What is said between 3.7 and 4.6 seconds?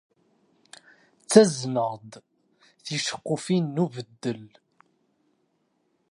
n ubeddel.